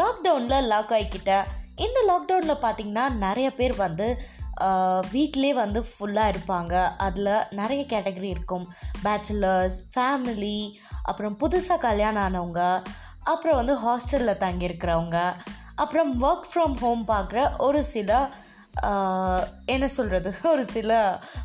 [0.00, 1.48] லாக்டவுனில் லாக் ஆகிக்கிட்டேன்
[1.84, 4.06] இந்த லாக்டவுனில் பார்த்திங்கன்னா நிறைய பேர் வந்து
[5.10, 6.74] வீட்டிலே வந்து ஃபுல்லாக இருப்பாங்க.
[7.06, 8.66] அதில் நிறைய கேட்டகரி இருக்கும்.
[9.04, 10.58] பேச்சுலர்ஸ் ஃபேமிலி
[11.02, 12.62] அப்புறம் புதுசாக கல்யாணம் ஆனவங்க
[13.32, 15.18] அப்புறம் வந்து ஹாஸ்டலில் தங்கியிருக்கிறவங்க
[15.74, 18.10] அப்புறம் ஒர்க் ஃப்ரம் ஹோம் பார்க்குற ஒரு சில
[19.64, 20.92] என்ன சொல்கிறது ஒரு சில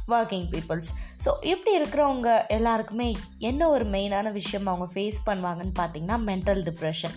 [0.07, 0.89] ஒர்க்கிங் பீப்புள்ஸ்
[1.25, 3.09] ஸோ இப்படி இருக்கிறவங்க எல்லாருக்குமே
[3.39, 7.15] என்ன ஒரு மெயினான விஷயம் அவங்க ஃபேஸ் பண்ணுவாங்கன்னு பார்த்தீங்கன்னா மென்டல் டிப்ரெஷன்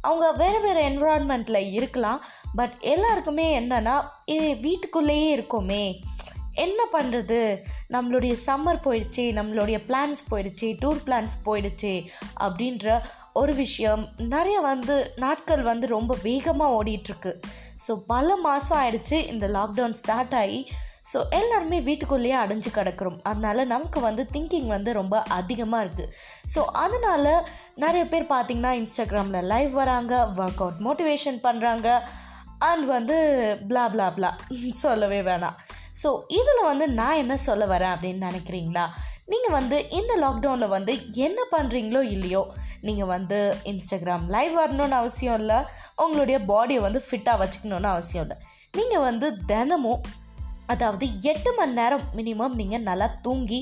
[0.00, 2.20] அவங்க வேறு வேறு என்விரான்மெண்ட்டில் இருக்கலாம்.
[2.54, 3.96] பட் எல்லாருக்குமே என்னென்னா
[4.60, 5.84] வீட்டுக்குள்ளேயே இருக்கோமே.
[6.52, 7.40] என்ன பண்ணுறது
[7.90, 11.92] நம்மளுடைய சம்மர் போயிடுச்சு நம்மளுடைய பிளான்ஸ் போயிடுச்சு டூர் பிளான்ஸ் போயிடுச்சு
[12.40, 12.98] அப்படின்ற
[13.32, 17.32] ஒரு விஷயம் நிறைய வந்து நாட்கள் வந்து ரொம்ப வேகமாக ஓடிட்டுருக்கு
[17.86, 20.58] ஸோ பல மாதம் ஆயிடுச்சு இந்த லாக்டவுன் ஸ்டார்ட் ஆகி.
[21.04, 23.18] ஸோ எல்லாருமே வீட்டுக்குள்ளேயே அடைஞ்சு கிடக்குறோம்.
[23.30, 26.12] அதனால நமக்கு வந்து திங்கிங் வந்து ரொம்ப அதிகமாக இருக்குது
[26.54, 27.30] ஸோ அதனால்
[27.84, 31.88] நிறைய பேர் பார்த்திங்கன்னா இன்ஸ்டாகிராமில் லைவ் வராங்க ஒர்க் அவுட் மோட்டிவேஷன் பண்ணுறாங்க
[32.70, 33.18] அண்ட் வந்து
[33.68, 34.30] ப்ளா ப்ளா ப்ளா
[34.84, 35.58] சொல்லவே வேணாம்.
[36.02, 36.08] ஸோ
[36.40, 38.84] இதில் வந்து நான் என்ன சொல்ல வரேன் அப்படின்னு நினைக்கிறீங்களா?
[39.32, 40.92] நீங்கள் வந்து இந்த லாக்டவுனில் வந்து
[41.26, 42.42] என்ன பண்ணுறீங்களோ இல்லையோ
[42.86, 43.38] நீங்கள் வந்து
[43.72, 45.58] இன்ஸ்டாகிராம் லைவ் வரணும்னு அவசியம் இல்லை.
[46.04, 48.38] உங்களுடைய பாடியை வந்து ஃபிட்டாக வச்சுக்கணுன்னு அவசியம் இல்லை.
[48.78, 50.02] நீங்கள் வந்து தினமும்
[50.72, 53.60] அதாவது எட்டு மணி நேரம் மினிமம் நீங்கள் நல்லா தூங்கி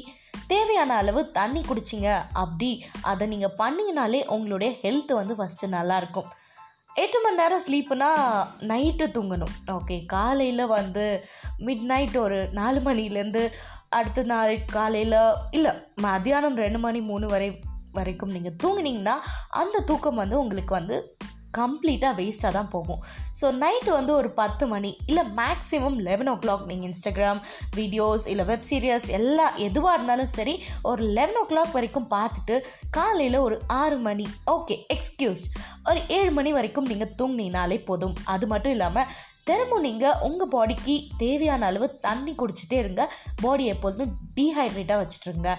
[0.52, 2.08] தேவையான அளவு தண்ணி குடிச்சிங்க.
[2.42, 2.70] அப்படி
[3.10, 6.28] அதை நீங்கள் பண்ணிங்கனாலே உங்களுடைய ஹெல்த் வந்து ஃபஸ்ட்டு நல்லாயிருக்கும்
[7.02, 8.10] எட்டு மணி நேரம் ஸ்லீப்புனா
[8.70, 9.52] நைட்டு தூங்கணும்.
[9.76, 11.04] ஓகே காலையில் வந்து
[11.66, 13.42] மிட் நைட் ஒரு நாலு மணிலேருந்து
[13.98, 15.18] அடுத்த நாள் காலையில்
[15.56, 15.72] இல்லை
[16.06, 17.48] மதியானம் ரெண்டு மணி மூணு வரை
[17.98, 19.14] வரைக்கும் நீங்கள் தூங்கினீங்கன்னா
[19.60, 20.96] அந்த தூக்கம் வந்து உங்களுக்கு வந்து
[21.58, 23.00] கம்ப்ளீட்டாக வேஸ்ட்டாக தான் போகும்.
[23.40, 27.40] ஸோ நைட்டு வந்து ஒரு பத்து மணி இல்லை மேக்ஸிமம் லெவன் ஓ கிளாக் நீங்கள் இன்ஸ்டாகிராம்
[27.78, 30.54] வீடியோஸ் இல்லை வெப் சீரியஸ் எல்லாம் எதுவாக இருந்தாலும் சரி
[30.90, 32.58] ஒரு லெவன் ஓ கிளாக் வரைக்கும் பார்த்துட்டு
[32.98, 35.44] காலையில் ஒரு ஆறு மணி ஓகே எக்ஸ்கியூஸ்
[35.90, 38.14] ஒரு ஏழு மணி வரைக்கும் நீங்கள் தூங்கினீங்கனாலே போதும்.
[38.34, 39.10] அது மட்டும் இல்லாமல்
[39.48, 43.02] தினமும் நீங்கள் உங்கள் பாடிக்கு தேவையான அளவு தண்ணி குடிச்சிட்டே இருங்க.
[43.42, 45.52] பாடி எப்போதும் டீஹைட்ரேட்டாக வச்சுட்ருங்க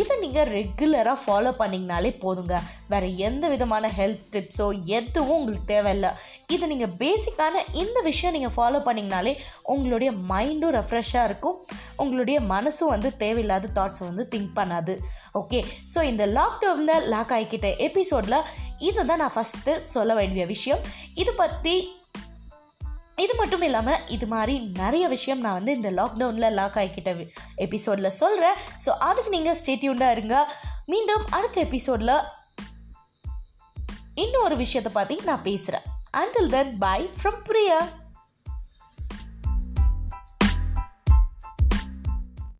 [0.00, 2.54] இதை நீங்கள் ரெகுலராக ஃபாலோ பண்ணிங்கனாலே போதுங்க.
[2.92, 4.66] வேறு எந்த விதமான ஹெல்த் டிப்ஸோ
[4.98, 6.10] எதுவும் உங்களுக்கு தேவையில்லை.
[6.54, 9.32] இது நீங்கள் பேசிக்கான இந்த விஷயம் நீங்கள் ஃபாலோ பண்ணிங்கனாலே
[9.74, 11.58] உங்களுடைய மைண்டும் ரெஃப்ரெஷ்ஷாக இருக்கும்.
[12.02, 14.96] உங்களுடைய மனசும் வந்து தேவையில்லாத தாட்ஸ் வந்து திங்க் பண்ணாது.
[15.42, 15.60] ஓகே
[15.94, 18.46] ஸோ இந்த லாக்டவுனில் லாக் ஆகிக்கிட்ட எபிசோடில்
[18.88, 20.82] இதை தான் நான் ஃபஸ்ட்டு சொல்ல வேண்டிய விஷயம்.
[21.22, 21.76] இது பற்றி
[23.16, 28.54] இது மட்டும் இல்லாமல் இது மாதிரி நிறைய விஷயம் நான் வந்து இந்த லாக்டவுனில் லாக் ஆகிக்கிட்ட எபிசோடில் சொல்கிறேன்
[28.86, 30.52] ஸோ அதுக்கு நீங்கள் ஸ்டேட்யூண்டாக இருங்க.
[30.86, 32.20] மீண்டும் அடுத்த எபிசோடில்
[34.14, 35.82] இன்னொரு விஷயத்தை பற்றி நான் பேசுகிறேன்
[36.16, 37.88] until then bye from Priya